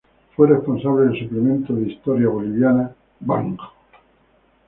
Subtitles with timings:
[0.35, 3.55] Fue responsable del suplemento de historieta boliviana "Bang!